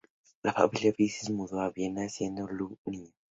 La 0.41 0.51
familia 0.51 0.95
Mises 0.97 1.27
se 1.27 1.31
mudó 1.31 1.59
a 1.61 1.69
Viena 1.69 2.09
siendo 2.09 2.47
Ludwig 2.47 2.79
niño. 2.87 3.13